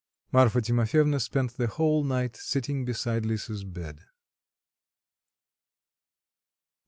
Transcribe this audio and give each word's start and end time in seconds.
Marfa 0.31 0.59
Timofyevna 0.61 1.19
spent 1.21 1.57
the 1.57 1.67
whole 1.67 2.03
night 2.03 2.35
sitting 2.35 2.85
beside 2.85 3.23
Lisa's 3.23 3.63
bed. 3.63 4.01